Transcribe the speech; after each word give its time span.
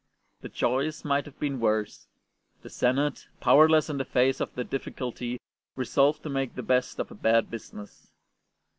The 0.39 0.49
choice 0.49 1.05
might 1.05 1.25
have 1.25 1.37
been 1.37 1.59
worse; 1.59 2.07
the 2.63 2.71
Senate, 2.71 3.27
powerless 3.39 3.87
in 3.87 3.99
the 3.99 4.03
face 4.03 4.39
of 4.39 4.55
the 4.55 4.63
difficulty, 4.63 5.37
resolved 5.75 6.23
to 6.23 6.27
make 6.29 6.55
the 6.55 6.63
best 6.63 6.97
of 6.97 7.11
a 7.11 7.13
bad 7.13 7.51
business. 7.51 8.07